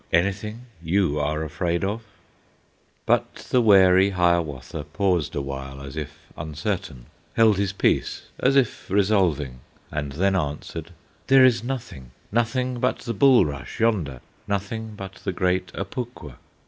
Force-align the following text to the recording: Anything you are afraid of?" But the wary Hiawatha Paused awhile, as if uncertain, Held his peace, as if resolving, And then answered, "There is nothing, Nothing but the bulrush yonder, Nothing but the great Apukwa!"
Anything 0.11 0.65
you 0.81 1.19
are 1.19 1.43
afraid 1.43 1.83
of?" 1.83 2.01
But 3.05 3.35
the 3.51 3.61
wary 3.61 4.09
Hiawatha 4.09 4.85
Paused 4.85 5.35
awhile, 5.35 5.79
as 5.79 5.95
if 5.95 6.17
uncertain, 6.35 7.05
Held 7.35 7.57
his 7.57 7.71
peace, 7.71 8.23
as 8.39 8.55
if 8.55 8.89
resolving, 8.89 9.59
And 9.91 10.13
then 10.13 10.35
answered, 10.35 10.89
"There 11.27 11.45
is 11.45 11.63
nothing, 11.63 12.09
Nothing 12.31 12.79
but 12.79 12.97
the 13.01 13.13
bulrush 13.13 13.79
yonder, 13.79 14.21
Nothing 14.47 14.95
but 14.95 15.17
the 15.23 15.31
great 15.33 15.71
Apukwa!" 15.75 16.37